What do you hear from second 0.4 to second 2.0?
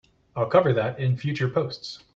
cover that in future posts!